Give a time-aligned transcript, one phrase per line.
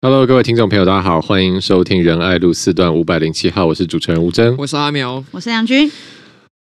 [0.00, 5.90] Hello，各位听众朋友，大家好，欢迎收听仁爱路四段五百零七号，我是主持人吴峥，我是阿苗，我是杨军。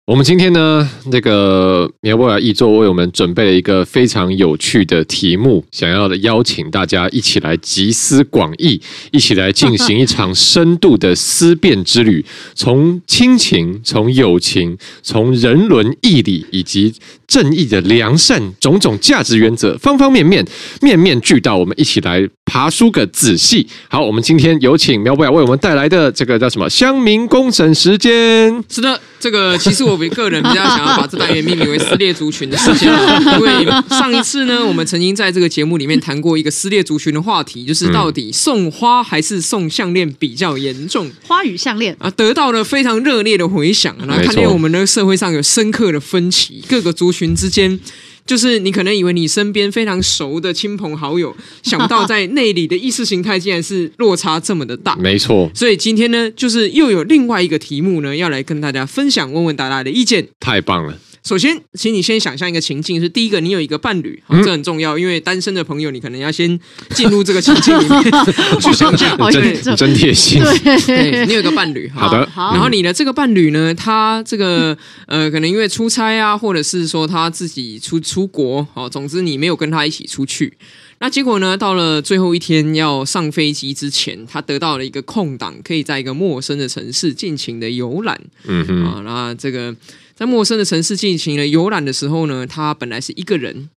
[0.06, 8.82] 我们今天呢，这个苗博雅译作为我们准备了一个非常有趣的题目，想要的邀请大家一起来集思广益，
[9.12, 12.24] 一起来进行一场深度的思辨之旅，
[12.56, 16.92] 从亲情、从友情、从人伦义理以及
[17.30, 20.44] 正义的良善种种价值原则，方方面面，
[20.82, 23.68] 面面俱到，我们一起来爬梳个仔细。
[23.88, 28.64] 好，我们今天有请苗博雅为我们带来的这个叫什么乡民公审时间？
[28.68, 30.00] 是的，这个其实我。
[30.00, 32.90] 比个人比较想要把这单元命名为“撕裂族群”的时间，
[33.34, 41.10] 因为上一次呢，我们曾经在这个节目里面谈过一个撕裂族群的话题，就是到底送花还是送项链比较严重？
[41.28, 43.94] 花与项链啊，得到了非常热烈的回响。
[44.06, 47.78] 那看见我们的社会上有深刻的分歧，各个族群之间。
[48.26, 51.34] 就是你可能以为你身边非常熟的亲朋好友，
[51.64, 54.94] 想不到在内里的意识形态竟然是落差这么的大。
[54.96, 60.28] 没错，所以今天呢，就是又有另外一个题目呢，要来跟大家分享，问问大家的意见。
[60.38, 60.96] 太棒了。
[61.22, 66.58] 首先，请你先想象一个情境，是第一个，你有一个伴侣，嗯、这很重要，因为单身的朋友，你可能要先
[66.94, 68.02] 进入这个情境里面
[68.60, 70.42] 去想象，真真贴心。
[70.42, 72.26] 对，你有一个伴侣，好的。
[72.34, 74.76] 然后你的这个伴侣呢，他这个
[75.06, 80.52] 呃，可能因为出差啊，或者是说他自己出出国，哦，总之你没有跟他一起出去。
[81.00, 88.18] 那结果呢，到了最后一天要上飞机之前，他得到了一个空档，可以在一个陌生的城市尽情的游览。
[88.44, 89.76] 嗯哼，啊，那这个。
[90.20, 93.70] 在陌生的城市进行了游览的时候呢，他本来是一个人，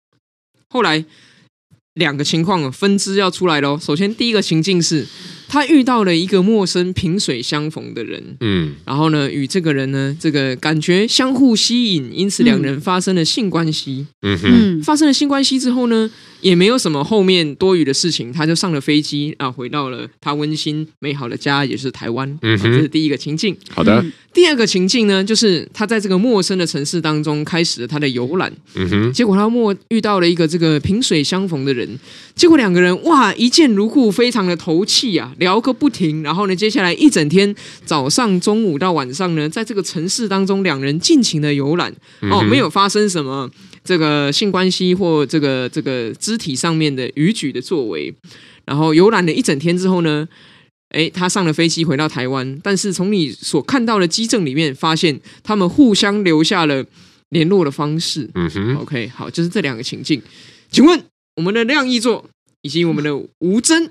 [0.68, 1.04] 后来
[1.94, 3.78] 两个情况分支要出来喽。
[3.78, 5.06] 首先，第一个情境是
[5.52, 14.06] 他遇到了一个陌生萍水相逢的人，嗯，然后呢，与这个人呢，这个感觉相互吸引，因此两人发生了性关系。
[14.22, 22.26] 嗯哼，发生了性关系之后呢，也没有什么后面多余的事情，他就上了飞机啊，回到了他温馨美好的家，也就是台湾。
[22.40, 23.54] 嗯哼，这是第一个情境。
[23.68, 24.02] 好的。
[24.32, 31.86] 第二个情境呢，就是他在这个陌生的城市当中开始了他的游览，嗯哼，结果他陌遇到了一个这个萍水相逢的人，
[32.34, 36.22] 结果两个人哇一见如故，非常的投契啊，聊个不停。
[36.22, 37.54] 然后呢，接下来一整天
[37.84, 41.92] 早上、中午到晚上呢，在这个城市当中，两人尽情的游览，
[42.30, 43.50] 哦，没有发生什么
[43.84, 48.14] 这个性关系或这个这个肢体上面的逾矩的作为。
[48.64, 50.26] 然后游览了一整天之后呢，
[50.90, 56.84] 诶，他上了飞机回到台湾，但是从你所看到的机证里面发现，他们互相留下了
[57.30, 58.30] 联络的方式。
[58.34, 60.22] 嗯哼，OK，好，就是这两个情境。
[60.70, 61.02] 请问
[61.36, 62.24] 我们的亮译作
[62.62, 63.90] 以及我们的吴峥，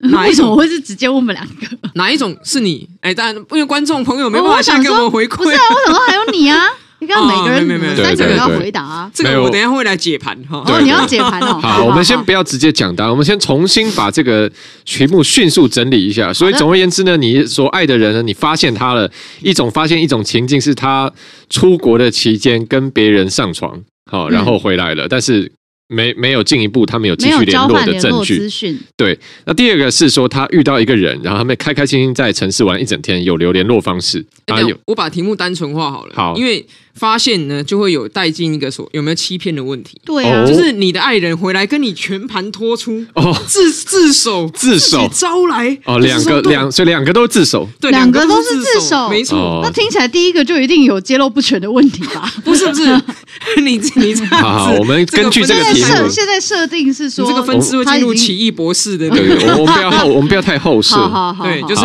[0.10, 1.66] 哪一种会是直接问我们两个？
[1.94, 2.88] 哪一种是你？
[3.00, 5.62] 哎，当然，因为观众朋友没办法先给我们回馈，不是啊？
[5.70, 6.66] 为什么还有你啊？
[6.98, 9.10] 你看每个人，没有没有，三个人要回答啊。
[9.12, 10.62] 这个我等一下会来解盘哈。
[10.66, 11.60] 哦，你要解盘哦。
[11.60, 14.50] 好，我们先不要直接讲答，我们先重新把这个
[14.84, 16.32] 题目迅速整理一下。
[16.32, 19.10] 所以总而言之呢，你所爱的人呢，你发现他了
[19.42, 21.12] 一种发现一种情境，是他
[21.50, 23.78] 出国的期间跟别人上床，
[24.10, 25.52] 好，然后回来了，但是。
[25.88, 28.48] 没没有进一步，他们有继续联络的证据。
[28.96, 34.24] 对，那第二个是说他遇到一个人，然后他们开开心心在城市玩一整天，有留联络方式。
[34.46, 36.66] 哎，我把题目单纯化好了，好，因为。
[36.96, 40.00] 发现呢，就会有带进一个所有没有欺骗的问题。
[40.04, 45.06] 对啊，就是你的爱人回来跟你全盘托出哦，自自首自首。
[45.12, 49.60] 招来哦，两个两所以两个都自首，对，两个都是自首，没错。
[49.62, 52.32] 那听起来第一个就一定有揭露不全的问题吧？
[52.44, 53.00] 不是不是，
[53.62, 59.20] 你你好好，我们根据这个题目，现在设定是说这个分支会进入奇异博士的，对，
[59.54, 61.82] 我们不要后， 我们不要太后设，好好对，就是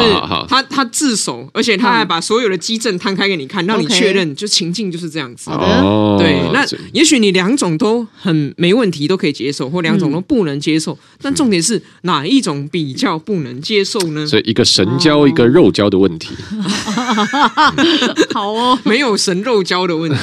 [0.47, 5.49] 他他自首，而且他还把所有的机证摊开给你看，让你确认，就情境就是这样子。
[5.51, 10.93] 哦，对，那也许你两种都很没问题，都可以接受，或两种都不能接受。
[10.93, 14.25] 嗯、但重点是哪一种比较不能接受呢？
[14.25, 16.29] 所以一个神交，哦、一个肉交的问题。
[18.33, 20.17] 好哦，没有神肉交的问题。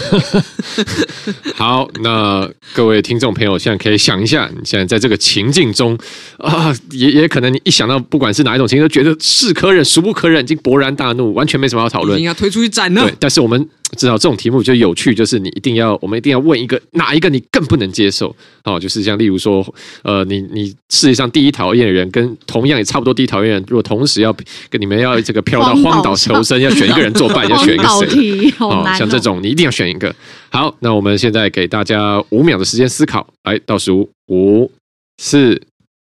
[1.55, 5.99] 好，那各位听众朋友，现在可以想一下，你现在在这个情境中
[6.39, 13.03] 啊，也也可能你一想到不管是哪一种情境，都觉得是可忍，孰不可忍，已经勃然大怒，完全没什么要讨论，已经要推出去斩了。
[13.03, 13.69] 对，但是我们。
[13.97, 18.35] 至少这种题目就有趣，就是你一定要，我们一定要问一个哪一个你更不能接受？
[18.65, 19.65] 哦，就是像例如说，
[20.03, 24.31] 呃，你你世界上第一讨厌的人，跟同样也差不多第一讨厌的人，如果同时要
[24.69, 28.55] 跟你们要这个飘到荒岛求生，要选一个人作伴，要 选一个谁？
[28.59, 30.15] 哦，像这种你一定要选一个。
[30.51, 34.71] 好，那我们现在给大家五秒的时间思考，来倒数五、
[35.17, 35.61] 四、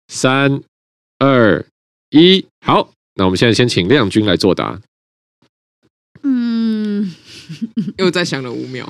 [0.08, 0.62] 三、
[1.20, 1.66] 二、
[2.12, 2.46] 一。
[2.66, 4.80] 好，那我们现在先请亮君来作答。
[7.98, 8.88] 又再想了五秒，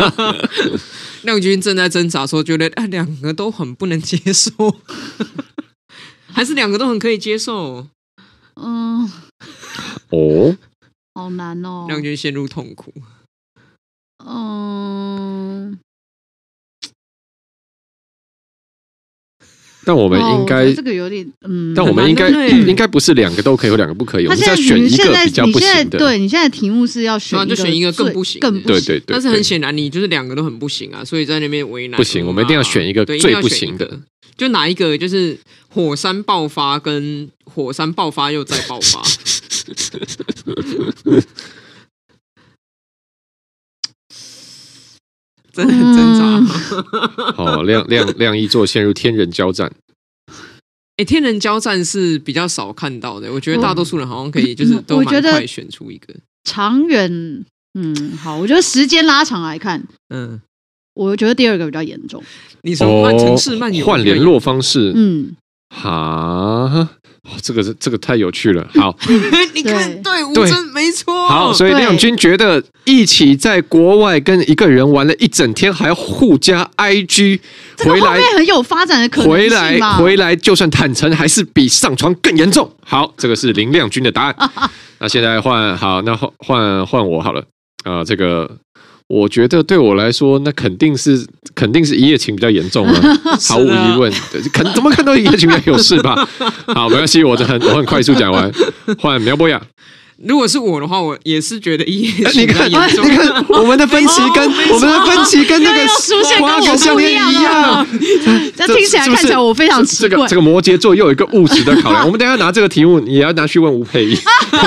[1.22, 4.50] 亮君正在挣扎，说觉得啊，两个都很不能接受，
[6.28, 7.88] 还 还是两个都很可以接受？
[8.56, 9.10] 嗯，
[10.10, 10.56] 哦，
[11.14, 11.86] 好难哦。
[11.88, 12.92] 亮君陷入痛苦。
[19.84, 24.26] 但我们应该、哦、这个有点嗯，但我们应该应该不是两个都可以，有两个不可以。
[24.26, 25.98] 我们是要选一个比较不行的。
[25.98, 28.66] 对，你现在题目是要选，就选一个更不行，更不行。
[28.68, 29.04] 对对对。
[29.06, 31.96] 但是很显然，你就是两个都很不行啊，所以在那边为难。
[31.96, 33.98] 不行，我们一定要选一个最不行的。
[34.36, 34.96] 就哪一个？
[34.98, 35.38] 就是
[35.68, 39.02] 火山爆发跟火山爆发又再爆发。
[45.68, 47.32] 真的很挣扎。
[47.32, 49.70] 好，亮亮亮一座陷入天人交战。
[50.96, 53.32] 哎，天人交战是比较少看到的。
[53.32, 56.14] 我觉得大多数人好像可以，就是都蛮快选出一个。
[56.44, 60.40] 长远，嗯，好，我觉得时间拉长来看，嗯，
[60.94, 62.22] 我觉得第二个比较严重。
[62.62, 65.34] 你说换城市漫游，换联络方式，嗯，
[65.68, 66.90] 哈。
[67.30, 68.68] 哦，这个是这个太有趣了。
[68.74, 68.96] 好，
[69.54, 71.28] 你看，对，吴真没错。
[71.28, 77.38] 好，所以亮君觉得一起在国外跟一个人玩了一整天，还要互加 IG，
[77.78, 79.30] 回来很有发展的可能。
[79.30, 82.68] 回来回来，就算坦诚，还是比上床更严重。
[82.84, 84.50] 好，这个是林亮君的答案。
[84.98, 87.40] 那现在换好，那换换换我好了。
[87.84, 88.50] 啊、呃，这个。
[89.10, 94.12] 我觉得对我来说，那肯定是肯定是一夜情比较严重啊， 毫无疑问。
[94.52, 96.14] 肯怎么看到一夜情比较有事吧？
[96.72, 98.48] 好，没关系，我很我很快速讲完。
[99.00, 99.60] 换苗博雅，
[100.24, 103.04] 如果是我的话，我也是觉得一夜情比较严重。
[103.04, 105.80] 你看，我们的分歧跟我们的分歧跟那个
[106.40, 107.84] 花跟项链一样。
[108.54, 110.08] 这听起来看起来我非常奇怪。
[110.08, 112.06] 这个这个摩羯座又有一个务实的考量。
[112.06, 114.16] 我们等下拿这个题目，也要拿去问吴佩仪。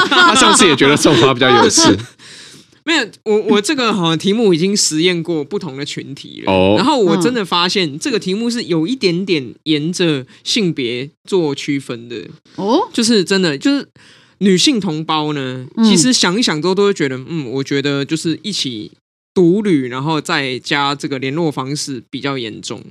[0.09, 1.97] 他上次也觉得送花比较有事。
[2.85, 6.77] 没有，我我这个好像题目已经实验过不同的群体了，oh.
[6.77, 12.17] 然后我真的发现这个题目是有一点点沿着性别做区分的
[12.55, 12.93] 哦，oh.
[12.93, 13.87] 就是真的就是
[14.39, 18.91] 女性同胞呢，其实想一想之后都会觉得，嗯，我觉得就是一起
[19.33, 22.83] 独旅，然后再加这个联络方式比较严重。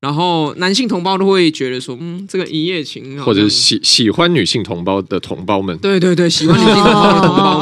[0.00, 7.60] 然后男性同胞都会觉得说，嗯，这个一夜情，或者喜喜欢女性同胞的同胞们，对对对，喜欢女性同胞的同胞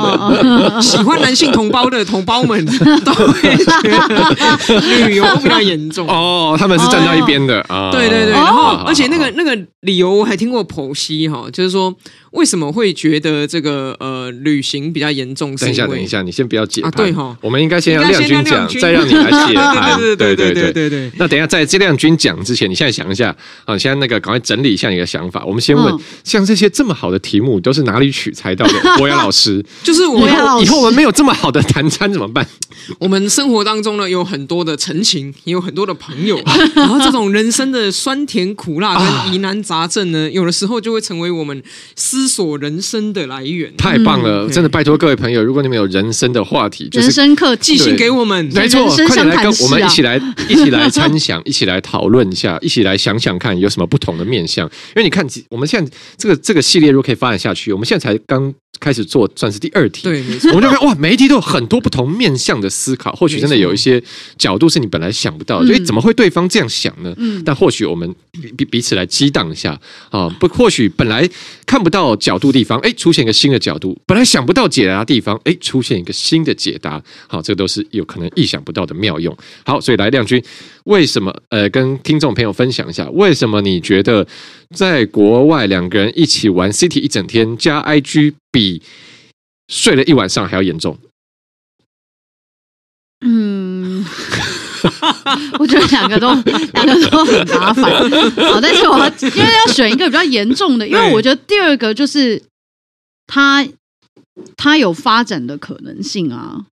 [0.70, 2.64] 们， 喜欢男性同胞的同胞们
[3.04, 11.94] 都会觉得旅游比较严重哦，他们是站到一边的啊，对对对，然后而且那个那个理由我还听过剖析哈，就是说。
[12.32, 15.56] 为什么会觉得这个呃旅行比较严重？
[15.56, 16.90] 等一下，等一下，你先不要解啊。
[16.90, 19.96] 对哈，我们应该先让亮君讲，再让你来解盘。
[20.14, 21.10] 对对对对对对。
[21.16, 23.34] 那等一下，在这亮君讲之前，你现在想一下
[23.64, 25.44] 啊，现在那个赶快整理一下你的想法。
[25.44, 28.74] 我们先问，像这些这么好的题目，都是哪里取材到的？
[28.98, 30.28] 博雅老师，就是我
[30.62, 32.46] 以后我们没有这么好的谈餐怎么办？
[32.98, 36.40] 我们生活当中呢，有很多的陈情，也有很多的朋友，
[36.74, 41.62] 然后这种人生的酸甜苦辣跟疑难杂症呢，有的时候就会成为我们
[41.94, 43.74] 思索人生的来源。
[43.76, 54.66] 太棒了，真的拜托各位朋友，如果你们有人生的话题，人生课寄信给我们，没错，快点来跟我们一起来一起来参详，一起来讨论一下，一起来想想看有什么不同的面向。
[54.66, 60.50] 因为你看，我们现在这个这个系列如果可以发展下去，我们现在才刚开始做，算是第二题，对，没错。
[60.50, 64.02] 我们就看哇，每一题都有很多不同面向的思考，或许真的有一些
[64.36, 67.14] 角度是你本来想不到，所以怎么会对方这样想呢？
[67.16, 68.14] 嗯，但或许我们
[68.56, 69.78] 彼彼此来激荡一下
[70.10, 71.28] 啊，不，或许本来
[71.64, 77.02] 看不到角度地方，哎，出现一个新的角度；本来想不到解答的地方，哎，出现一个新的解答。
[77.26, 79.34] 好，这个都是有可能意想不到的妙用。
[79.64, 80.42] 好，所以来亮君，
[80.86, 81.32] 为什么？
[81.50, 84.26] 呃，跟听众朋友分享一下，为什么你觉得
[84.74, 88.82] 在国外两个人一起玩 City 一整天加 IG 比
[89.68, 90.98] 睡了一晚上还要严重？
[93.24, 94.04] 嗯，
[95.58, 97.84] 我觉得两个都两个都很麻烦。
[98.52, 102.42] 好，但是我因为要选一个比较严重的，因为我觉得第二个就是。
[103.28, 103.66] 他
[104.56, 106.66] 他有发展的可能性啊！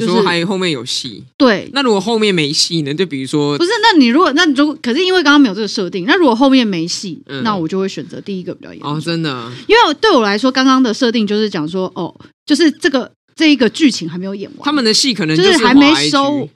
[0.00, 1.24] 你说还有后面有戏？
[1.36, 2.92] 对，那如果后面没戏呢？
[2.94, 3.70] 就比如说，不是？
[3.82, 8.94] 那你如果那如果可是因为刚刚没有这个设定，那如果后面没戏，嗯、那我就会选择第一个比较严重。
[8.94, 9.50] 哦，真的？
[9.66, 16.48] 因为对我来说，刚刚的设定就是讲说，哦，就是这个这一个剧情还没有演完，他们的戏可能就是，就是还没收。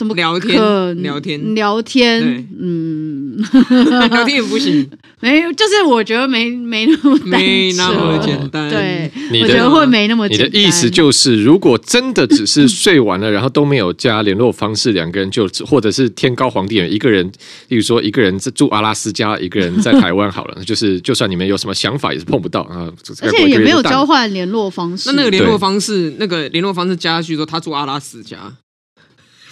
[0.00, 0.56] 怎么聊天？
[1.02, 1.54] 聊天？
[1.54, 2.48] 聊天？
[2.58, 3.36] 嗯，
[4.08, 4.88] 聊天也不行。
[5.20, 8.70] 没有，就是我觉得没没那么没那么简单。
[8.70, 10.46] 对，我觉得会没那么简单。
[10.46, 17.30] 你的意思就是，如果真的只是睡完了，然后都没有加联络方式，两个人就或者是天高皇帝远，一个人，
[17.68, 22.90] 例如说一个人在住阿拉斯加，一个人在台湾，好了， 就是就算你们有什么想法，也是碰不到啊。
[23.20, 25.10] 而且也没有交换联络方式。
[25.10, 28.50] 那那个联络方式，那个联络方式加下去说他住阿拉斯加。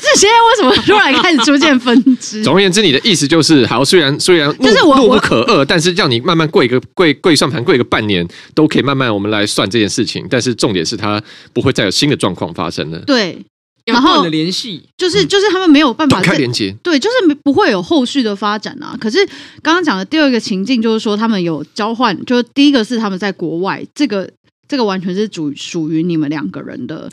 [0.00, 2.42] 这些为什么突然开始出现分支？
[2.44, 10.24] 总而言之，你的意思就是，好，虽然虽然就是我怒不可遏，但是让你慢慢跪一个跪跪算盘跪一个半年，都可以慢慢我们来算这件事情。
[10.30, 11.20] 但是重点是，它
[11.52, 12.98] 不会再有新的状况发生了。
[13.00, 13.44] 对，
[13.86, 18.96] 然后的联系就是就是他们没有办法断开连接，对，就是不会有后续的发展啊。
[19.00, 19.18] 可是
[19.62, 24.30] 刚刚讲的第二个情境就是说，他们有交换，就是第一个是他们在国外，这个
[24.68, 27.10] 这个完全是属属于你们两个人的。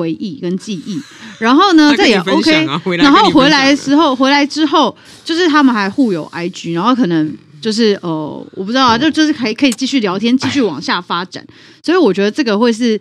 [0.00, 0.98] 回忆跟记忆，
[1.38, 2.64] 然后呢，这也 OK。
[2.96, 11.46] 然后回来的时候，回来之后，就是他们还互有 IG，然后可能就是呃，我不知道啊，就就是可以可以继续聊天，继续往下发展。
[11.82, 12.98] 所以我觉得这个会是。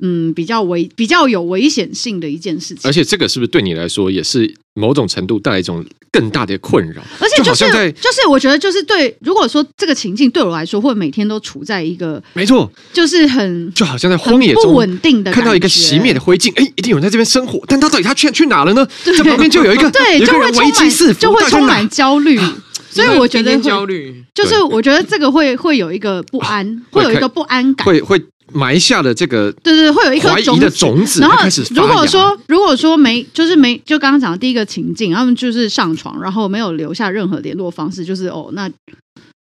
[0.00, 7.02] 嗯，比较危比较有危险性的一件事情，而且这个是不是对你来说也是某种程度带来一种更大的困扰？
[7.18, 18.86] 而且就是就，就是我觉得就是对，如果说这个情境对我来说，会每天都处在一个没错，就是很就好像在荒野中不稳定的，看到一个熄灭的灰烬，哎，一定有人在这边生活，但他到底他去去哪了呢？
[19.04, 22.38] 对这旁边就有一个对，就会危机四伏，就会充满焦虑。
[22.90, 28.20] 所以我觉得焦虑，就是我觉得这个会会有一个不安，会有一个不安感，会会。
[28.52, 38.70] 埋下了这个对对，会有一颗怀疑的种子，然后开始如果说如果说没就是没就刚刚讲的第一个情境，他们就是上床，然后没有留下任何联络方式，就是哦，那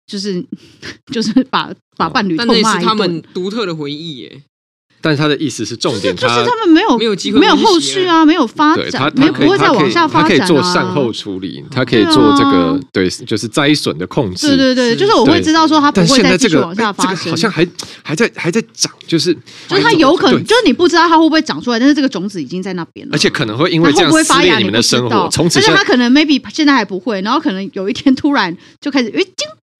[0.07, 0.43] 就是
[1.11, 4.41] 就是把把伴侣痛骂一顿，但那是他们独特的回忆耶。
[5.01, 10.23] 但是他的意思是重点，就是他们没有没有机会，没有后续啊，没有发展，没有不会再往下发展啊。
[10.23, 14.47] 他可以做善后处理，他可以做这个对，就是灾损的控制。
[14.47, 17.31] 对对对，就是我会知道说他不会再继续往下发生。
[17.31, 17.67] 好像还
[18.03, 19.33] 还在还在长，就是
[19.67, 29.27] 就是他有可能，就是你不知道他会不会长出来，但是这个种子已经在那边了，而且可能会因为这样撕裂你们的生活，从此，而且他可能 maybe 现在还不会，然后可能有一天突然就开始诶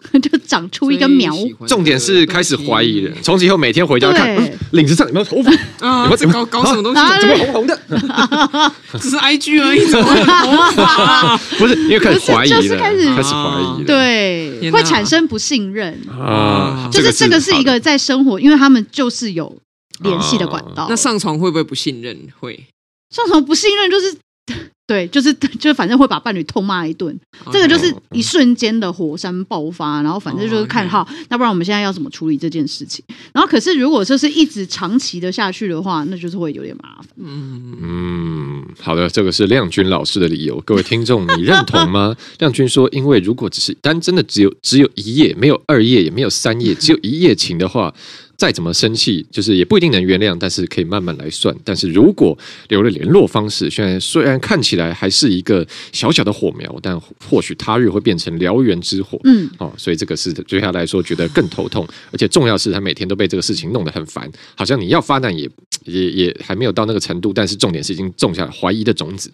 [0.22, 1.34] 就长出一个苗，
[1.68, 3.16] 重点是开始怀疑了。
[3.22, 4.36] 从此以后每天回家看
[4.72, 5.52] 领子上有没有头发，
[6.04, 7.80] 有没有怎么搞搞什么东西，怎么红红的？
[9.00, 10.52] 只是 IG 而已，怎么会头
[10.84, 11.38] 发？
[11.58, 16.90] 不是，因为开始怀疑了，开始开始怀疑了，对，会产生不信任啊。
[16.92, 19.56] 就是这个是一个在生活，因为他们就是有
[20.04, 20.88] 联系的管道。
[20.90, 22.18] 那上床会不会不信任？
[22.40, 22.66] 会
[23.10, 24.16] 上床不信任就是。
[24.88, 27.54] 对，就是 就反正会把伴侣痛骂一顿，Okay.
[27.54, 33.06] 这个就是一瞬间的火山爆发，然后反正就是看好，那不然我们现在要怎么处理这件事情？
[33.34, 37.08] 然后可是如果说是一直长期的下去的话，那就是会有点麻烦。
[37.16, 42.14] 嗯嗯，好的，这个是亮君老师的理由，各位听众，你认同吗？
[42.40, 47.94] 亮君说，因为如果只是单真的只有只有一夜，没有二夜，也没有三夜，只有一夜情的话。
[48.42, 51.56] 再怎么生气，就是也不一定能原谅，但是可以慢慢来算。
[51.64, 52.36] 但是如果
[52.70, 59.20] 留了联络方式，虽然虽然看起来还是一个小小的火苗，但或许他日会变成燎原之火。
[59.26, 65.48] 嗯，哦，所以这个是对他来说觉得更头痛，而且重要是他每天都被这个事情弄得很烦，好像你要发难也
[65.86, 69.32] 也也还没有到那个程度，但是重点是已经种下了怀疑的种子。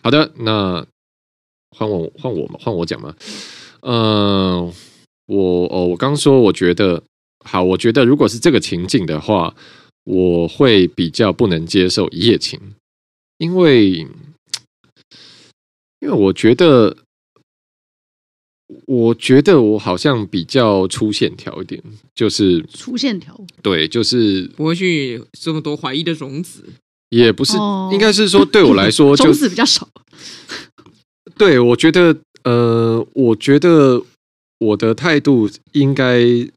[0.00, 0.82] 好的，那
[1.76, 2.54] 换我换我吗？
[2.58, 3.14] 换我讲吗？
[3.82, 4.72] 嗯、呃，
[5.26, 7.02] 我哦，我刚说我觉得。
[7.44, 9.54] 好，我觉得如果是这个情境的话，
[10.04, 12.58] 我会比较不能接受一夜情，
[13.38, 13.90] 因为，
[16.00, 16.96] 因为我觉得，
[18.86, 21.82] 我觉得我好像比较粗线条一点，
[22.14, 26.64] 就是粗线条，对，就是不会去这么多怀疑的种子，
[27.10, 27.56] 也不是，
[27.92, 29.88] 应该是说对我来说， 种子比较少。
[31.36, 34.02] 对，我觉得，呃，我觉得
[34.58, 36.48] 我的态度应该。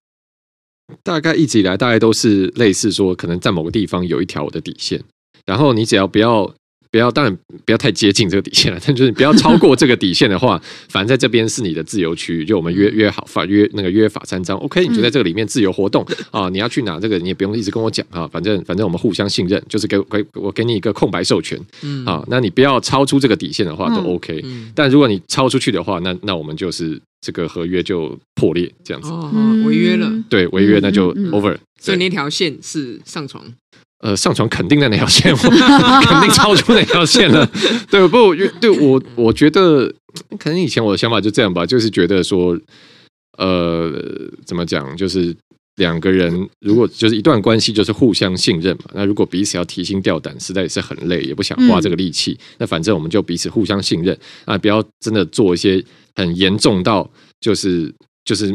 [1.04, 5.02] 大概一直以来，大概都是类似说，可能在某个地方有一条我的底线，
[5.46, 6.54] 然后你只要不要
[6.92, 24.44] 不要，当然不要太接近这个底线了， 但就是不要超过这个底线的话，反正在这边是你的自由区，就我们约约好法约那个约法三章，OK，你就在这个里面自由活动啊，你要去哪这个你也不用一直跟我讲啊，反正反正我们互相信任，就是给给我给你一个空白授权，嗯啊，那你不要超出这个底线的话都 OK，
[24.76, 27.02] 但如果你超出去的话，那那我们就是。
[27.24, 29.32] 这个合约就破裂，这样子，哦，
[29.68, 30.12] 违约了。
[30.28, 31.56] 对，违约那就 over。
[31.80, 33.46] 所以那条线是上床。
[34.02, 35.38] 呃，上床肯定在那条线，我
[36.06, 37.48] 肯定超出那条线了。
[37.90, 39.94] 对，不，对我，我觉得
[40.40, 42.58] 可能以前我的想法就这样吧，就是觉得说，
[43.38, 43.92] 呃，
[44.46, 45.36] 怎么讲，就是
[45.76, 48.86] 两个人如果就是一段关系，就是互相信任嘛。
[48.94, 52.32] 那如果彼此要提心吊胆，实在也是很累，也不想花这个力气。
[52.32, 55.84] 嗯、那反正我们就彼此互相信任啊，不要真的做一些。
[56.14, 57.90] 很严重到就是
[58.24, 58.48] 就是，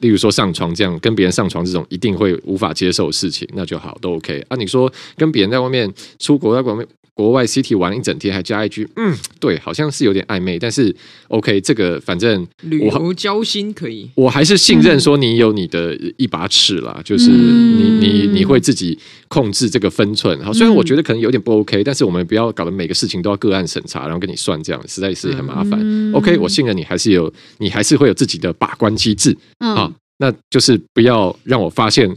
[0.00, 4.56] 例如说上床这样跟别人上床这种一定会无法接受的事情，那就好都 OK 啊。
[4.56, 10.94] 你说跟别人在外面出国在外面国外 City 玩一整天还加一句，嗯，对，好像是有点暧昧，但是
[11.28, 20.38] OK，这个反正旅游交心可以，我还是信任说你有你的一把尺啦，就是你你你会自己控制这个分寸。
[20.44, 26.12] 好，虽然我觉得可能有点不 OK，但是我们不要搞得每个事情都要个案审查，然后跟你算这样，实在是很麻烦。
[26.12, 32.14] OK，我信任你，还是有你还是会有自己的把关机制啊，那就是不要让我发现。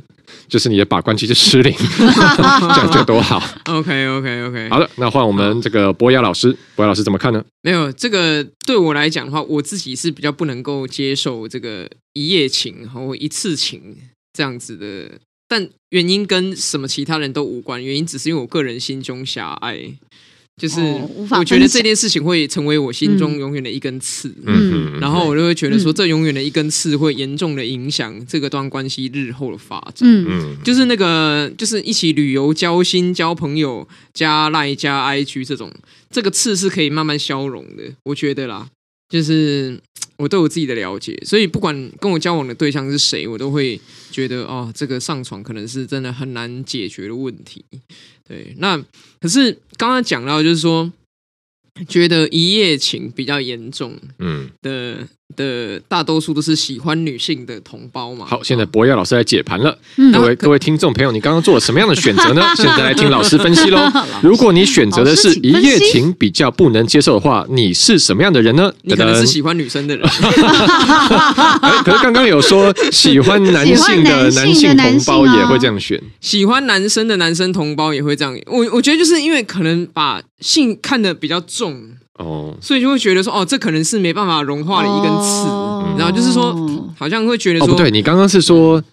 [0.48, 3.41] 就是你的把关机就失灵， 这样就多好。
[3.65, 7.43] OK OK OK，好的，那换我们这个博雅老师，博雅老师怎么看呢？
[7.62, 13.98] 没有这个对我来讲的话，我自己是比较不能够接受这个一夜情或一次情
[14.33, 19.93] 这样子的，但原因跟什么其他人都无关，原因只是因为我个人心胸狭隘。
[20.60, 20.80] 就是
[21.32, 35.72] 我觉得这件事情会成为我心中永远的一根刺，嗯，然后我就会觉得说，这永远的一根刺会严重的影响这个段关系日后的发展，嗯，就是那个就是一起旅游、交心、交朋友、加赖、加 IG 这种，
[36.12, 38.68] 这个刺是可以慢慢消融的，我觉得啦，
[39.08, 39.80] 就是。
[40.18, 43.80] 我都有自己的了解，所以不管跟我交往的对象是谁，我都会
[44.12, 47.63] 觉得哦，这个上床可能是真的很难解决的问题。
[48.29, 48.77] 对，那
[49.19, 50.93] 可是刚刚讲到，就是说，
[51.88, 55.07] 觉得一夜情比较严重，嗯的。
[55.36, 58.25] 的大多数都是喜欢女性的同胞嘛。
[58.25, 59.77] 好，现在博雅老师来解盘了。
[60.12, 62.43] 各位各位听众朋友，你刚刚做了什么样的选择呢？
[62.55, 63.79] 现在来听老师分析喽。
[64.21, 68.74] 如果你选择的是一夜情比较不能接受的话，你是什么样的人呢？
[68.81, 70.07] 你可能是喜欢女生的人。
[71.86, 78.38] 可是刚刚有说喜欢男性的男性同胞也会这样选，喜欢男生的男生同胞也会这样。
[78.48, 81.91] 我我觉得就是因为可能把性看得比较重。
[82.20, 86.54] 哦，所以就会觉得说，哦，这可能是没办法融化的一根刺，哦、然后就是说，
[86.98, 88.84] 好像会觉得说，哦、不对，你刚刚是说，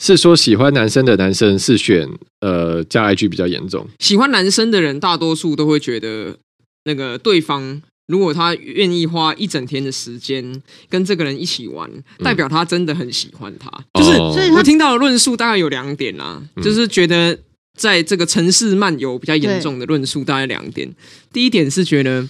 [0.00, 2.08] 是说喜欢男生的男生是选
[2.40, 6.36] 呃加 IG 比较严重，喜欢男生的人大多数都会觉得，
[6.84, 11.90] 那个对方如果他愿意花一整天的时间跟这个人一起玩，
[12.22, 13.68] 代表他真的很喜欢他。
[13.94, 17.36] 嗯、就是我听到的论述大概有两点啦，嗯、就是觉得
[17.76, 20.88] 在这个城市漫游比较严重的论述大概两点，
[21.32, 22.24] 第一点是觉得。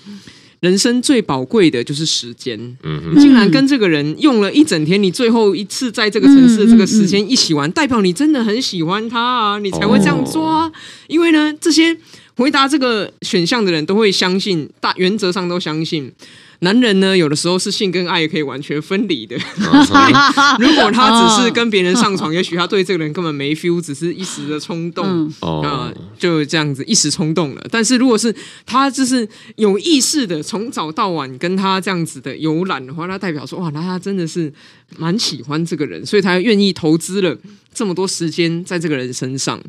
[0.61, 10.71] 人生最宝贵的就是时间，嗯竟然跟这个人用了一整天，你最后一次在这个城市的这个时间一起玩，代表你真的很喜欢他啊，你才会这样做啊。
[11.07, 11.97] 因为呢，这些
[12.39, 16.13] 回答这个选项的人都会相信，大原则上都相信。
[16.61, 19.37] 男人呢，有的时候是性跟爱可以完全分离的。
[20.61, 27.67] 如果他只是跟别人上床，也许他对这个人根本没 feel，只是一时的冲动啊、呃，就这样子一时冲动了。
[27.73, 28.33] 但是如果是
[28.65, 34.53] 他就是有意识的从早到晚跟他这样子的游览的话，那代表说哇，那他真的是
[34.97, 37.37] 蛮喜欢这个人，所以他愿意投资了
[37.75, 39.61] 这么多时间在这个人身上。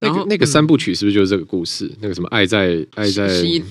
[0.00, 1.90] 那个那个三部曲是不是就是这个故事？
[2.00, 3.28] 那个什么爱在爱在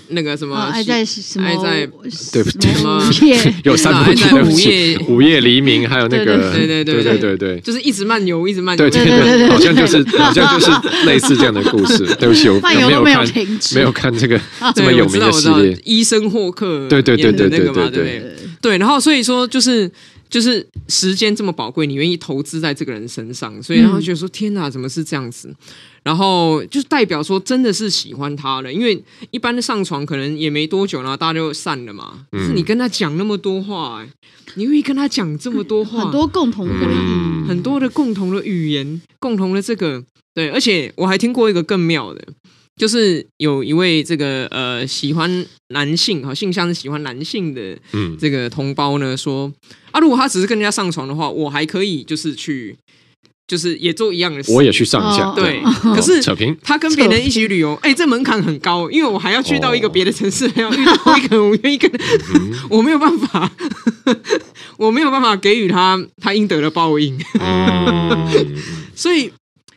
[0.10, 1.86] 那个什么爱在什么爱在
[2.32, 2.72] 对不对？
[3.12, 10.72] 什 有三部曲，午夜午夜黎明，还有那个对对对对对对，就是一直漫游，一直漫游，对对对，好像就是好像就是
[11.06, 12.06] 类似这样的故事。
[12.20, 13.28] 对不起，我没有看
[13.76, 14.40] 没有看这个
[14.76, 18.24] 这么有名的系列，医生霍克对对对对对对对
[18.62, 19.92] 对，然后所以说就是。
[20.30, 25.54] 就是时间这么宝贵，你愿意投资在这个人身上，所以然后觉得说天哪，怎么是这样子？
[26.04, 32.26] 然后就代表说真的是喜欢他了，因为一般的上床可能也没多久，然后大家就散了嘛。
[32.32, 34.10] 可是你跟他讲那么多话，欸，
[34.56, 42.22] 你愿意跟他讲这么多话，很多共同回忆，很多的共同的语言，共同的这个对，而且我还听过一个更妙的。
[42.76, 47.78] 就是有一位这个呃喜欢男性哈性向是喜欢男性的
[48.20, 49.54] 这个同胞呢说
[49.92, 52.76] 啊，如果他只是跟人家上床的话，我还可以就是去
[53.54, 55.62] 就是也做一样的事，我也去上一下，对。
[55.94, 56.20] 可是
[56.64, 61.92] 他跟别人一起旅游，哎，这门槛很高，因为我还要去到一个别的城市，还要遇到一个我愿意跟，
[62.68, 63.52] 我没有办法，
[64.78, 67.16] 我没有办法给予他他应得的报应，
[68.96, 69.32] 所以。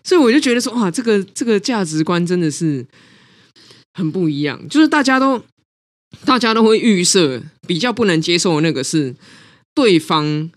[0.08, 2.86] 所以我就觉得说，哇，这个这个价值观真的是
[3.94, 4.56] 很不一样。
[4.68, 5.42] 就是大家都
[6.24, 9.16] 大家都会预设，比较不能接受的那个是
[9.74, 10.48] 对方，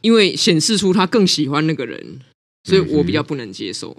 [0.00, 2.18] 因为显示出他更喜欢那个人，
[2.64, 3.96] 所以我比较不能接受。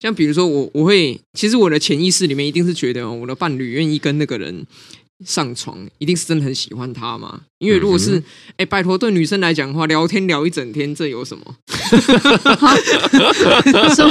[0.00, 4.66] 像比如说我，我会其实我的潜意识里面一定是觉得，我的伴侣愿意跟那个人。
[5.26, 7.40] 上床一定是真的很喜欢他嘛？
[7.58, 11.56] 因为如果是哎、欸，拜托，对女生来讲的话，聊天聊一整天，这有什么？
[13.94, 14.08] 说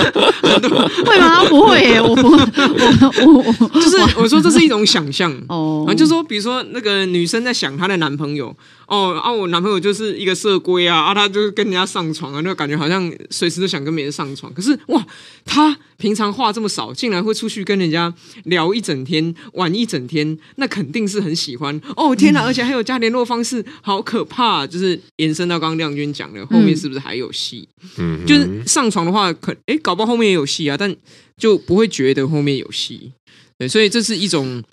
[1.05, 1.43] 会吗？
[1.45, 5.85] 不会耶，我不，我我就是我说这是一种想象哦。
[5.97, 8.55] 就是说，比如说那个女生在想她的男朋友
[8.87, 14.53] 哦啊，我男朋友就是一个色龟啊，啊，他就是跟人家上床啊，那个感觉好像随时都想跟别人上床。
[14.53, 15.05] 可是哇，
[15.45, 18.13] 他平常话这么少，竟然会出去跟人家
[18.45, 21.79] 聊一整天，玩一整天，那肯定是很喜欢。
[21.95, 24.65] 哦天哪，而且还有加联络方式，好可怕！
[24.67, 27.66] 就是延伸到刚刚亮君讲的，后面是不是还有戏？
[27.97, 30.95] 嗯，就是上床的话，可哎，搞不好后面也有戏啊，但
[31.37, 33.11] 就不会觉得后面有戏。
[33.57, 34.63] 对，所以这是一种，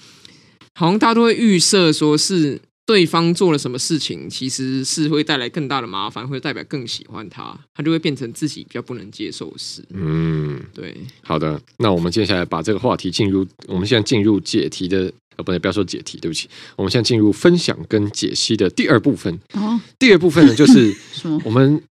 [0.75, 2.61] 好像大家都会预设说是。
[2.87, 9.83] 对方做了什么事情，其实是会带来更大的麻烦，会代表更喜欢他，他就会变成自己比较不能接受的事。
[9.89, 10.95] 嗯，对。
[11.23, 19.35] 好的，那我们接下来把这个话题进入，我们现在进入解题的，呃，不对，不要说解题，对不起，我们现在进入分享跟解析的第二部分。
[19.55, 20.95] 哦，第二部分呢，就是
[21.43, 21.83] 我们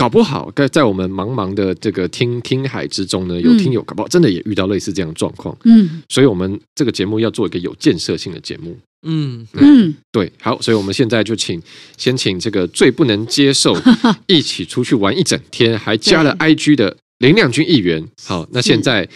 [0.00, 5.54] 搞不好在在我们茫茫的这个听听海之中呢，有听友搞不好真的也遇到类似这样的状况。
[5.64, 8.74] 嗯，所以我们这个节目要做一个有建设性的节目。
[9.06, 9.46] 嗯。
[9.52, 11.62] 嗯，对，好，所以我们现在就请
[11.98, 13.76] 先请这个最不能接受
[14.26, 18.02] 一起出去玩一整天，还加了 IG 的林亮君议员。
[18.24, 19.06] 好，那现在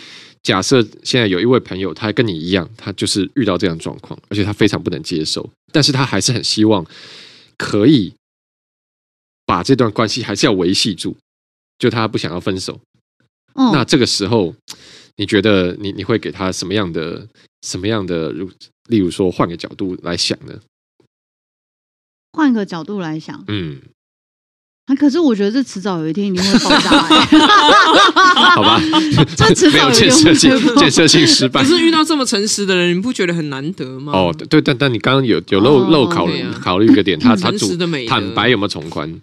[0.42, 6.84] 假设现在有一位朋友，他跟你一样，他就是遇到这样状况，而且他非常不能接受，但是他还是很希望
[7.56, 8.12] 可以
[9.46, 11.16] 把这段关系还是要维系住，
[11.78, 12.80] 就他不想要分手。
[13.54, 14.54] 哦，那这个时候，
[15.16, 17.26] 你觉得你你会给他什么样的
[17.62, 18.50] 什么样的如？
[18.88, 20.60] 例如说，换个角度来想呢？
[22.32, 23.80] 换个角度来想，嗯，
[24.86, 27.24] 啊，可是我觉得这迟早有一天一定会爆炸，欸。
[28.54, 28.78] 好吧，
[29.36, 31.62] 这迟早有建设性，建设性失败。
[31.62, 34.12] 可是遇到这么诚实的人，你不觉得很难得吗？
[34.12, 37.74] 哦，对，但但你刚刚有有漏漏考虑考虑一个点，他 他主
[38.06, 39.20] 坦白有没有从宽？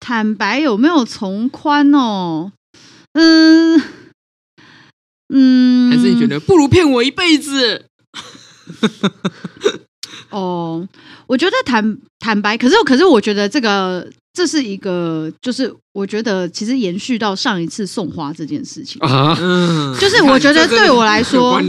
[0.00, 2.50] 坦白有没有从宽哦？
[3.12, 3.80] 嗯
[5.32, 7.84] 嗯，还是你觉得不如骗我一辈子？
[10.30, 10.86] 哦，
[11.26, 19.34] 我觉得坦坦白，可是可是，我觉得这个这是一个，就是我觉得其实延续到上一次送花这件事情啊，
[20.00, 21.60] 就是我觉得对我来说，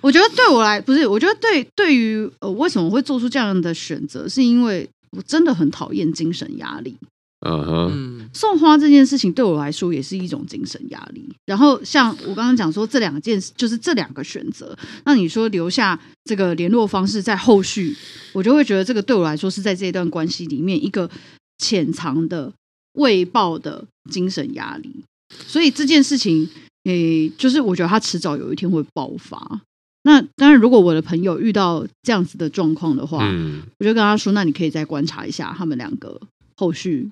[0.00, 6.96] 我觉得对我来不是，我觉得对对于呃为什么会做出这样的选择，是因为我真的很讨厌精神压力。
[7.44, 7.90] Uh.
[7.92, 11.22] 嗯，送花这件事情对我来说也是一种精神压力。
[11.44, 14.74] 然后像我刚刚讲说，这两件就是这两个选择。
[15.04, 17.94] 那你说留下这个联络方式，在后续，
[18.32, 21.10] 我就会觉得这个对我来说是在这一段关系里面一个
[21.58, 22.50] 潜藏的
[22.94, 25.04] 未爆的精神压力。
[25.46, 26.48] 所以这件事情，
[26.84, 29.60] 诶，就是我觉得他迟早有一天会爆发。
[30.04, 36.18] 那当然，如果我的朋友遇到这样子的状况的话，嗯，我就跟他说，那你可以再观察一下他们两个
[36.56, 37.10] 后续。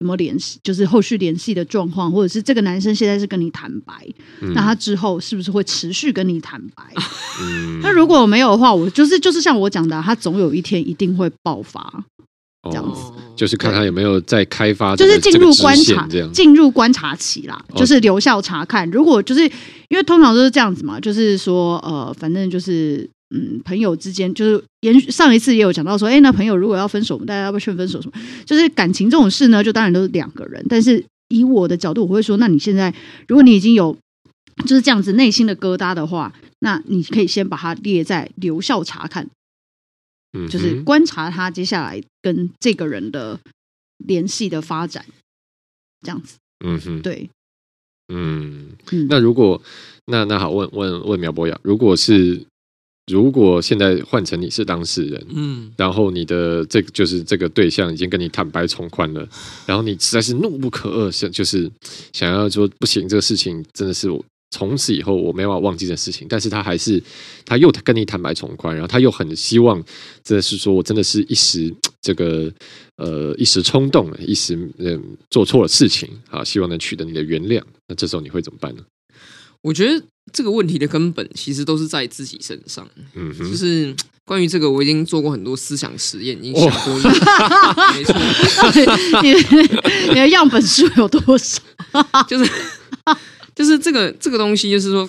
[0.00, 0.58] 什么联系？
[0.62, 3.92] 就是后续联系的状况，或者是这个男生现在是跟你坦白，
[4.40, 6.82] 嗯、那他之后是不是会持续跟你坦白？
[7.40, 12.04] 嗯、那如果没有的话，我就是就是像我讲的，他总有一天一定会爆发，
[12.70, 13.00] 这样子。
[13.00, 18.90] 哦、就是看他有没有在开发，就是进入观察，进入观察期啦，就是留校查看。
[18.90, 19.42] 如果就是
[19.88, 23.08] 因为通常都是这样子嘛，就是说呃，反正就是。
[23.30, 28.20] 嗯，朋友之间就是延续上一次也有讲到说，哎，那朋友如果要分手，我们大家要不要劝分手什么？
[28.44, 30.64] 就是感情这种事呢，就当然都是两个人。
[30.68, 32.94] 但是以我的角度，我会说，那你现在
[33.26, 33.96] 如果你已经有
[34.66, 39.28] 就是这样子内心的疙瘩的话，那你可以先把它列在留校察看，
[40.38, 43.40] 嗯，就是观察他接下来跟这个人的
[43.96, 45.06] 联系的发展，
[46.02, 46.36] 这样子。
[46.64, 47.28] 嗯哼，对，
[48.12, 48.68] 嗯，
[49.08, 49.60] 那如果
[50.06, 52.44] 那那好，问问问苗博雅，如果是。
[53.06, 59.28] 如果现在换成你是当事人，嗯，然后你的这个就是这个对象已经跟你坦白从宽了，
[59.66, 61.70] 然后你实在是怒不可遏，想就是
[62.12, 67.02] 想要说不行，这个事情真的是我从此以后我没办法忘记的事情，但是他还是
[67.44, 69.82] 他又跟你坦白从宽，然后他又很希望，
[70.22, 72.50] 真的是说我真的是一时这个
[72.96, 78.82] 呃一时冲动了，一时嗯做错了事情啊，希望能取得你的原谅，那这时候你会怎么办呢？
[79.64, 82.86] 我觉得这个问题的根本其实都是在自己身上。
[83.14, 83.96] 嗯哼，就是
[84.26, 86.94] 关于这个，我已经做过很多思想实验，已经想过。
[87.94, 88.14] 没错，
[89.22, 89.32] 你
[90.12, 91.62] 你的样本数有多少？
[92.28, 92.50] 就是
[93.54, 95.08] 就是这个这个东西，就是说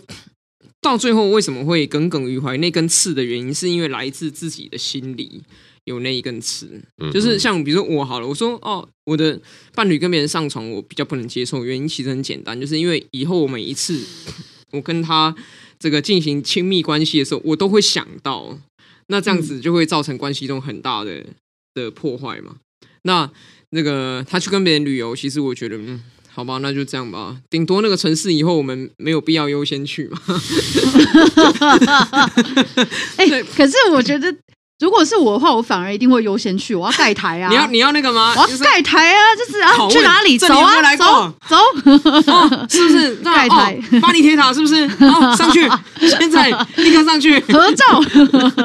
[0.82, 5.44] 到最后为什么会耿耿于怀那根刺的原因，是因为来自自己的心里
[5.86, 6.70] 有那一根刺。
[7.12, 9.40] 就是像比如说我好了，我说哦，我的
[9.74, 14.04] 伴侣跟别人上床，我比较不能接受，原因其实很简单，就是因为以后我每一次。
[14.72, 15.34] 我跟他
[15.80, 18.60] 这个进行亲密关系的时候，我都会想到，
[19.08, 21.24] 那这样子就会造成关系中很大的
[21.74, 22.58] 的破坏嘛。
[23.04, 23.32] 那
[23.70, 27.40] 那个他去跟别人旅游，其实我觉得，嗯，好吧，那就这样吧。
[27.50, 30.20] 顶多那个城市以后我们没有必要优先去嘛。
[33.16, 34.36] 哎、欸，可是我觉得
[34.82, 36.76] 如果是我的话，我反而一定会优先去。
[36.76, 37.48] 我要盖台啊！
[37.50, 38.34] 你要你要那个吗？
[38.36, 39.22] 我要盖台啊！
[39.38, 40.38] 就是啊，去哪里？
[40.38, 41.06] 走啊，来走
[41.48, 43.80] 走、哦，是不是 盖台？
[43.94, 44.86] 哦、巴黎铁塔是不是？
[45.10, 45.66] 好，上去，
[46.20, 47.86] 现在立刻上去合照，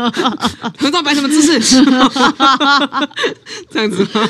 [0.81, 1.81] 合照摆什么姿势？
[3.71, 4.29] 这样子吗？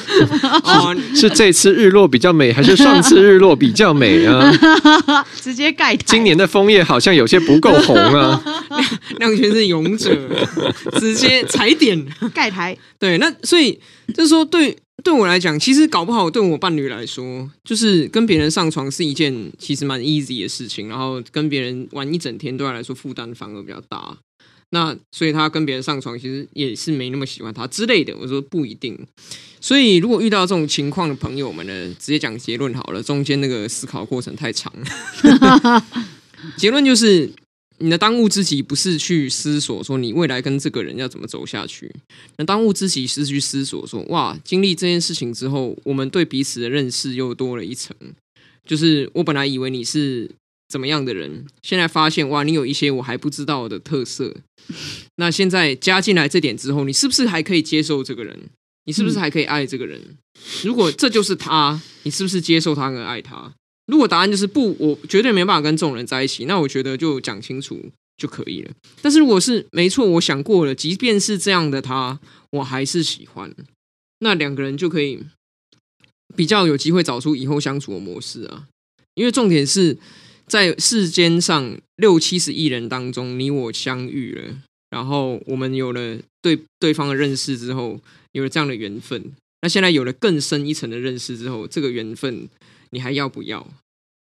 [0.64, 4.52] 哦，是这次日落比较美，还是上次日落比较美啊？
[5.40, 6.02] 直接盖台。
[6.04, 8.38] 今年的枫叶好像有些不够红啊。
[9.18, 10.14] 亮轩是勇者，
[10.98, 12.76] 直接踩点 盖台。
[12.98, 13.78] 对，那所以
[14.14, 24.18] 就是说对，对对我来讲，其实搞不好对我伴侣来说，就是跟别人上床是一件其实蛮 easy 的事情，然后跟别人玩一整天，对他来说负担反而比较大。
[24.72, 28.16] 那所以他跟别人上床，其实也是没那么喜欢他之类的。
[28.16, 28.96] 我说不一定。
[29.60, 35.84] 所以如果遇到这种情况的朋友们呢，直接讲结论好了，中间那个思考过程太长了。
[36.56, 37.30] 结论就是。
[37.80, 41.90] 你的当务之急不是去思索说你未来跟这个人要怎么走下去，
[42.36, 47.96] 那当务之急是去思索说，哇，经历这件事情之后，我们对彼此的认识又多了一层。
[48.66, 50.30] 就是我本来以为你是
[50.68, 54.36] 怎么样的人，现在发现哇，你有一些我还不知道的特色。
[55.16, 58.38] 那现在加进来这点之后，你是不是还可以接受这个人？
[58.84, 60.00] 你是不是还可以爱这个人？
[60.62, 63.52] 如果这就是他，你是不是接受他跟爱他？
[63.90, 67.78] 如果答案就是不，我绝对没办法跟这种人在一起，那我觉得就讲清楚
[68.16, 68.70] 就可以了。
[69.02, 72.20] 但是如果是没错，我想过了，即便是这样的他，
[72.52, 73.52] 我还是喜欢，
[74.20, 75.18] 那两个人就可以
[76.36, 78.68] 比较有机会找出以后相处的模式啊。
[79.14, 79.98] 因为重点是
[80.46, 84.58] 在世间上六七十亿人当中，你我相遇了，
[84.90, 88.00] 然后我们有了对对方的认识之后，
[88.32, 89.32] 有了这样的缘分。
[89.62, 92.48] 那现在有了更深一层的认识之后，这个缘分。
[92.90, 93.66] 你还要不要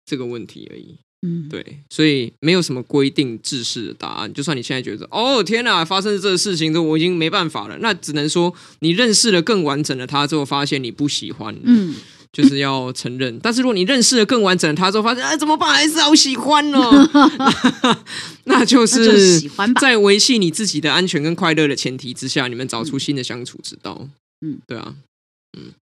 [0.06, 4.34] 这个问题而已，嗯，对，所以没有什么规定制式的答案。
[4.34, 11.96] 就算你现在觉得，哦天哪，发生这个事情都我已经没办法了，那只能说你认识了更完整的他之后，发现你不喜欢，嗯，
[12.32, 13.40] 就是要承认。
[13.40, 17.10] 但是如果你认识了更完整的他之后，发现哎怎么办，还是好喜欢哦，
[18.46, 19.42] 那就是
[19.82, 24.08] 在维系你自己的安全跟快乐的前提之下，你们找出新的相处之道。
[24.42, 24.96] 嗯，对啊，
[25.58, 25.74] 嗯。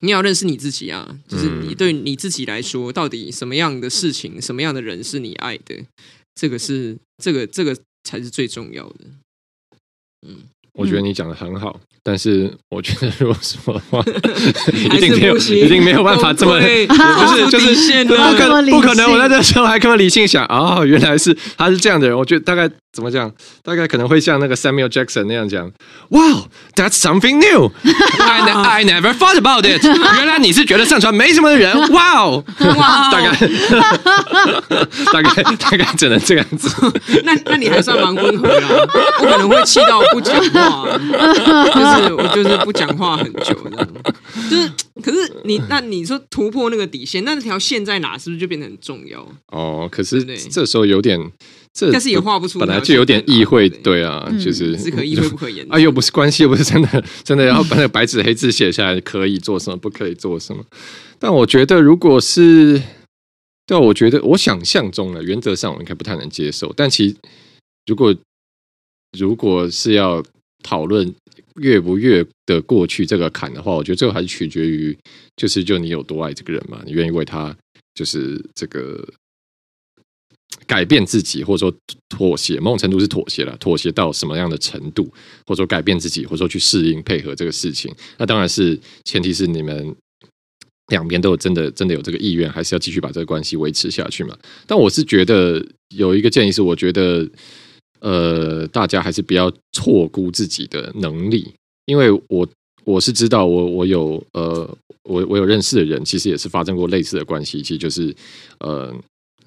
[0.00, 5.84] 你要认识你自己啊，就是你对你自己来说，到底什么样的事情、什么样的人是你爱的？
[6.34, 9.06] 这个是这个这个才是最重要的。
[10.26, 10.44] 嗯，
[10.76, 11.74] 我觉得你讲的很好。
[12.02, 14.00] 但是我觉得，如果说的话，
[14.72, 19.10] 一定没有，一定没有办法这么，不是，就是不可不可能。
[19.10, 22.16] 我在这时候还可以理性想，哦，原来是他是这样的人。
[22.16, 23.28] 我觉得大概怎么讲，
[23.64, 25.68] 大概可能会像那个 Samuel Jackson 那样讲
[26.10, 26.44] ，Wow,
[26.76, 27.72] that's something new.
[28.20, 29.82] I I never thought about it.
[29.84, 32.44] 原来你是觉得上传没什么的人，Wow，
[33.10, 33.36] 大概
[35.12, 36.70] 大概大概只能这样子。
[37.24, 38.86] 那那你还算蛮温和的，
[39.18, 40.36] 不可能会气到不讲
[40.70, 42.06] 话。
[42.06, 43.88] 是，我就是不讲话很久，这样。
[44.50, 48.16] 就是，可是你那你说突破那个底线，那条线在哪？
[48.18, 49.26] 是不是就变得很重要？
[49.48, 51.18] 哦，可是这时候有点，
[51.72, 55.66] 这但是也画不出，本来就有点意会，对啊，就是只可意会不可言。
[55.70, 60.64] 啊，又不是关系，又不是真的，真的，要把那个白纸黑字写下来，可以做什么，不可以做什么。
[61.18, 62.82] 但我觉得，如果是，
[63.66, 66.72] 对，我觉得我想象中的原则上我应该不太能接受。
[66.76, 67.16] 但其实，
[67.86, 68.14] 如果
[69.18, 70.22] 如果是要
[70.62, 71.14] 讨论。
[71.62, 74.94] 越不越的过去这个坎的话，我觉得最后还是取决于，
[75.38, 77.56] 就是就你有多爱这个人嘛，你愿意为他
[77.94, 79.02] 就是这个
[80.66, 81.74] 改变自己，或者说
[82.10, 85.04] 妥协，某种程度是妥协了，妥协到什么样的程度，
[85.46, 89.96] 或者说改变自己，或者说去适应配合这个事情，那当然是前提是你们
[90.88, 94.36] 两边都有真的真的有这个意愿，还是要继续把这个关系维持下去嘛。
[94.66, 95.66] 但我是觉得
[95.96, 97.26] 有一个建议是，我觉得。
[98.00, 101.52] 呃，大家还是不要错估自己的能力，
[101.86, 102.48] 因为我
[102.84, 104.68] 我是知道我，我有呃，
[105.04, 108.14] 我我有认识的人，其实也是发生过类似的关系，其实就是
[108.60, 108.94] 呃。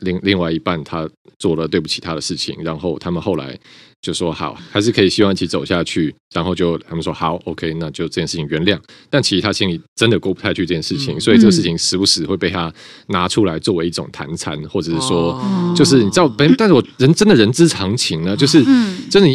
[0.01, 1.09] 另另外一半他
[1.39, 3.59] 做了对不起他的事情，然后他们后来
[4.01, 6.13] 就说好，还是可以希望一起走下去。
[6.33, 8.79] 然后就他们说好，OK，那就这件事情原谅。
[9.09, 12.71] 但其实他心里真的过不太去这件事情，嗯、所以这个事情时不时会被他
[13.07, 18.63] 拿出来作为一种谈餐，或者是说，哦、就是你知道，但是我人真的人之常情呢，就是
[19.09, 19.27] 真的，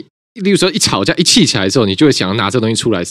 [0.42, 3.02] 例如说一吵架一气起来之后，你就会想要拿这个东西出来。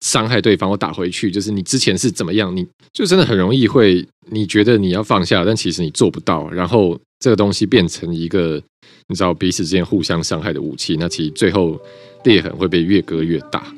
[0.00, 8.62] 伤害对方我打回去，就是你之前是怎么样，你就真的很容易会，你觉得你要放下，但其实你做不到，然后这个东西变成一个
[9.08, 11.80] 你知道彼此之间互相伤害的武器，那其实最后
[12.24, 13.74] 裂痕会被越割越大。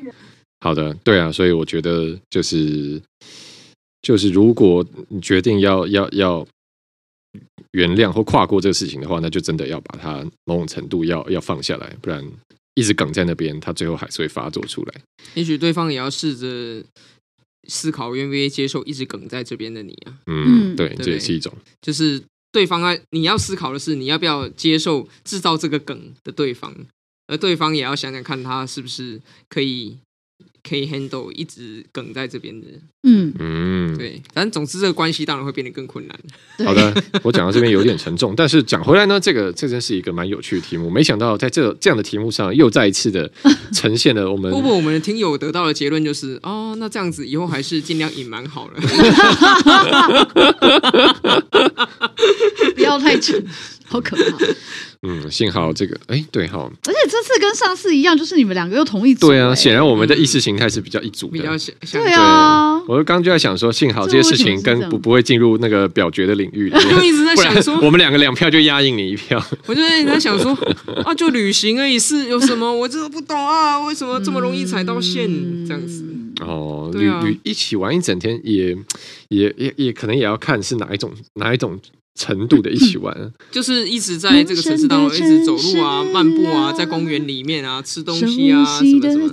[0.59, 3.01] 好的，对啊，所以我觉得就是
[4.01, 6.47] 就是如果你决定要要要
[7.71, 12.23] 原谅或跨过这个事情的话，那就真的要把它某种程度要要放下来，不然
[12.75, 14.93] 一直梗在那边，它最后还是会发作出来。
[15.33, 16.83] 也许对方也要试着
[17.67, 20.19] 思考，愿不愿意接受一直梗在这边的你啊？
[20.27, 21.51] 嗯，对，对这也是一种。
[21.81, 26.75] 就是对方啊，你要思考的是，你要不要接受制造这个梗的对方，
[27.27, 29.97] 而对方也要想想看，他是不是可以。
[30.67, 32.67] 可以 handle 一直梗在这边的，
[33.03, 36.19] 嗯嗯，对，反正总之这个关系当然会变得更困难。
[36.65, 36.93] 好的，
[37.23, 40.89] 我讲到这边有点沉重，但是讲回来呢，这个这真是一个蛮有趣的题目。
[40.89, 43.31] 没想到在这这样的题目上，又再一次的
[43.73, 44.51] 呈现了我们。
[44.53, 48.79] 不过我们的听友得到的结论就是，哦，那这样子以后还是尽量隐瞒好了，
[52.75, 53.43] 不要太蠢，
[53.85, 54.37] 好可怕。
[55.03, 59.27] 嗯，幸好这个，哎，对哈，而且这次跟上次一样，就是你们两个又同一组。
[59.27, 61.73] 对啊，显然我们的意识形态是比较一组的，比较像。
[61.93, 69.43] 对啊，我刚刚就在想说，幸好这些事情跟不不会进入那个表决的领域， 就一直在想说，我们两个两票就压赢你一票。
[69.65, 70.53] 我就一直在想说，
[71.03, 72.71] 啊，就旅行而已，是有什么？
[72.71, 75.27] 我真的不懂啊，为什么这么容易踩到线？
[75.65, 76.05] 这样子。
[76.41, 78.77] 哦，旅旅一起玩一整天，也
[79.29, 81.79] 也也也可能也要看是哪一种哪一种。
[82.15, 89.29] 程度的一起玩， 就是一直在这个城市当中一直走路啊、漫步啊，在公园里面啊吃东西啊什么什么，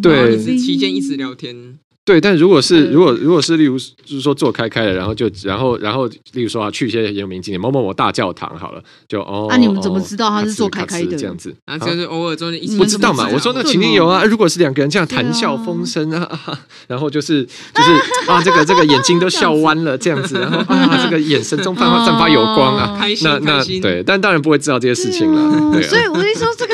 [0.00, 1.78] 对，期间一直聊天。
[2.04, 11.54] 对，但如果是如果如果是例如就是说坐开开的，然后就然后然后例如说啊去一些有名景点，某某某大教堂好了，就哦，那你们怎么知道他是坐开开的这样子？
[11.64, 13.28] 啊，就是偶尔中间一起不知道嘛？
[13.32, 16.40] 我说那情侣有啊，如果是两个人这样谈笑风生啊，
[16.88, 23.80] 然后就是就是啊这个这个眼睛都笑弯了这样子，然后啊这个眼神中散发散发有光啊，开心开心。
[23.80, 25.72] 对，但当然不会知道这些事情了。
[25.72, 26.73] 对，所以我跟你说这个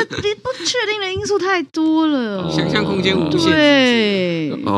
[0.65, 3.51] 确定的因素太多了，想象空间无限。
[3.51, 4.71] 对，哦。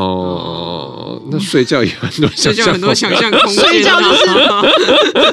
[1.04, 4.24] 哦，那睡觉也很多想象，很多想象空间，睡觉就是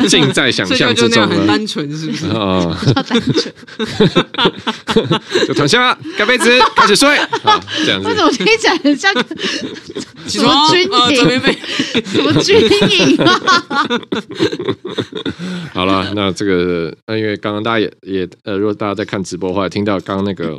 [0.08, 2.26] 尽在想象之中，很单纯，是不是？
[2.26, 2.76] 哦，
[3.08, 3.52] 单纯，
[5.46, 8.08] 就躺下，盖被子，开始睡， 好，这样子。
[8.08, 9.12] 为什么听起来很像
[10.26, 10.90] 什么军营？
[12.04, 12.60] 什么军
[12.90, 13.88] 营啊？
[15.74, 20.58] 好了，那这个，那因为刚刚大家也也呃，如果大家在看直播的话，听到刚刚那个。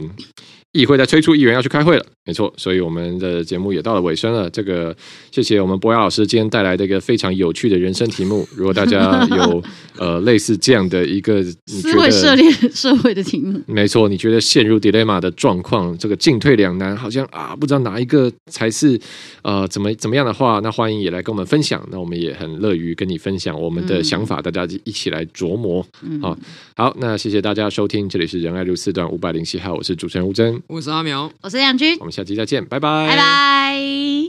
[0.73, 4.49] 议会在催促议员要去开会了，没错，所以我们的节目也到了尾声了。
[4.49, 4.95] 这个
[5.29, 8.47] 谢谢我们博雅老师今天带来的一个非常有趣的人生题目。
[8.55, 9.61] 如果大家有
[9.99, 18.97] 呃类似这样的一个你觉得涉猎社会的题目，没错，你觉得陷入 dilemma 的状况，这个进退两难，好像啊不知道哪一个才是
[19.41, 21.85] 呃怎么怎么样的话，那欢迎也来跟我们分享。
[21.91, 25.85] 那我们也很乐于跟你分享我们的想法，嗯、大家一起来琢磨。
[26.01, 26.37] 嗯、好，
[26.77, 30.60] 好，那谢谢大家收听，这里是仁爱路四段五百零七号，我是主持人吴峥。
[30.67, 33.77] 我是阿苗，我是杨军，我们下期再见，拜拜，拜拜，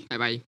[0.08, 0.51] 拜拜。